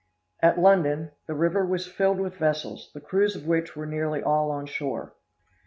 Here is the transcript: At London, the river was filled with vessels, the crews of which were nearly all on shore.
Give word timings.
At 0.39 0.57
London, 0.57 1.11
the 1.27 1.35
river 1.35 1.63
was 1.63 1.85
filled 1.85 2.17
with 2.19 2.37
vessels, 2.37 2.89
the 2.91 2.99
crews 2.99 3.35
of 3.35 3.45
which 3.45 3.75
were 3.75 3.85
nearly 3.85 4.23
all 4.23 4.49
on 4.49 4.65
shore. 4.65 5.13